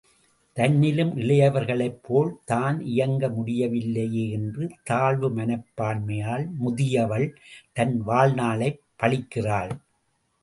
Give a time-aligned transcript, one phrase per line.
[0.57, 7.27] தன்னிலும் இளையவர்களைப்போல் தான் இயங்க முடியவில்லையே என்ற தாழ்வு மனப்பான்மையால், முதியவள்
[7.73, 9.71] தன் வாழ்நாளைப் பழிக்கிறாள்.